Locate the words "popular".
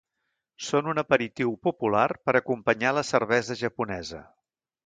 1.67-2.07